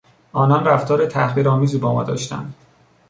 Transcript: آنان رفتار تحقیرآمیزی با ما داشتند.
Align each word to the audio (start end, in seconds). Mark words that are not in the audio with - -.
آنان 0.33 0.65
رفتار 0.65 1.05
تحقیرآمیزی 1.05 1.77
با 1.77 1.93
ما 1.93 2.03
داشتند. 2.03 2.53